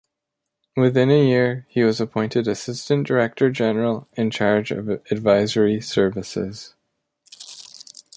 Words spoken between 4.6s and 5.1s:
of